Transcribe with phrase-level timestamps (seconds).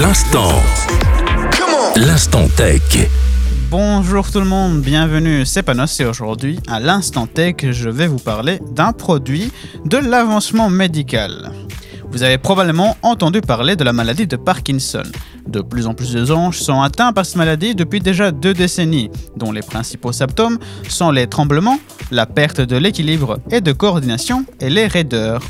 [0.00, 0.52] L'instant.
[1.96, 3.10] L'instant tech.
[3.68, 8.20] Bonjour tout le monde, bienvenue, c'est Panos et aujourd'hui, à l'instant tech, je vais vous
[8.20, 9.50] parler d'un produit
[9.86, 11.50] de l'avancement médical.
[12.10, 15.02] Vous avez probablement entendu parler de la maladie de Parkinson.
[15.46, 19.10] De plus en plus de gens sont atteints par cette maladie depuis déjà deux décennies,
[19.36, 20.58] dont les principaux symptômes
[20.88, 21.78] sont les tremblements,
[22.10, 25.42] la perte de l'équilibre et de coordination et les raideurs.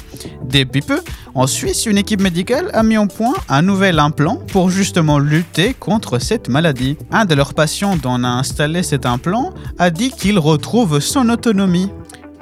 [0.45, 1.01] Depuis peu,
[1.35, 5.75] en Suisse, une équipe médicale a mis au point un nouvel implant pour justement lutter
[5.75, 6.97] contre cette maladie.
[7.13, 11.29] Un de leurs patients dont on a installé cet implant a dit qu'il retrouve son
[11.29, 11.91] autonomie.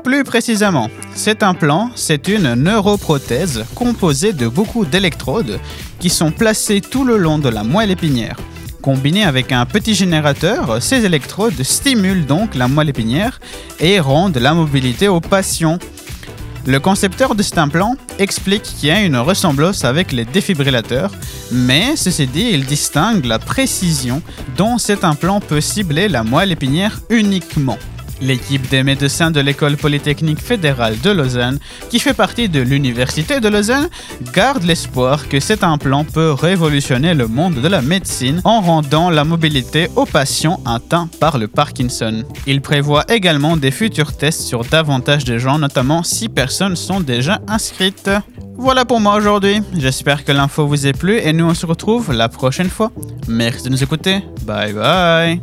[0.06, 5.58] Plus précisément, cet implant, c'est une neuroprothèse composée de beaucoup d'électrodes
[5.98, 8.36] qui sont placées tout le long de la moelle épinière.
[8.82, 13.40] Combiné avec un petit générateur, ces électrodes stimulent donc la moelle épinière
[13.80, 15.80] et rendent la mobilité au patient.
[16.68, 21.10] Le concepteur de cet implant explique qu'il y a une ressemblance avec les défibrillateurs,
[21.50, 24.22] mais ceci dit, il distingue la précision
[24.56, 27.78] dont cet implant peut cibler la moelle épinière uniquement.
[28.20, 31.58] L'équipe des médecins de l'école polytechnique fédérale de Lausanne,
[31.90, 33.88] qui fait partie de l'université de Lausanne,
[34.32, 39.24] garde l'espoir que cet implant peut révolutionner le monde de la médecine en rendant la
[39.24, 42.24] mobilité aux patients atteints par le Parkinson.
[42.46, 47.40] Il prévoit également des futurs tests sur davantage de gens, notamment si personnes sont déjà
[47.48, 48.10] inscrites.
[48.58, 49.60] Voilà pour moi aujourd'hui.
[49.74, 52.90] J'espère que l'info vous a plu et nous on se retrouve la prochaine fois.
[53.28, 54.22] Merci de nous écouter.
[54.44, 55.34] Bye bye.